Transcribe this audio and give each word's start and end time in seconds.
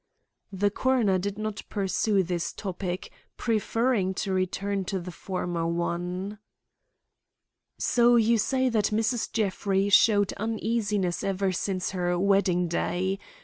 The 0.51 0.71
coroner 0.71 1.19
did 1.19 1.37
not 1.37 1.61
pursue 1.69 2.23
this 2.23 2.53
topic, 2.53 3.11
preferring 3.37 4.15
to 4.15 4.33
return 4.33 4.83
to 4.85 4.99
the 4.99 5.11
former 5.11 5.67
one. 5.67 6.39
"So 7.77 8.15
you 8.15 8.39
say 8.39 8.67
that 8.69 8.85
Mrs. 8.85 9.31
Jeffrey 9.31 9.89
showed 9.89 10.33
uneasiness 10.37 11.23
ever 11.23 11.51
since 11.51 11.91
her 11.91 12.17
wedding 12.17 12.67
day. 12.67 13.19